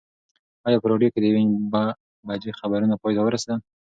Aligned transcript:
ایا 0.67 0.77
په 0.81 0.87
راډیو 0.91 1.11
کې 1.13 1.19
د 1.21 1.25
یوې 1.31 1.43
بجې 2.27 2.51
خبرونه 2.59 2.95
پای 3.01 3.13
ته 3.17 3.21
ورسېدل؟ 3.23 3.59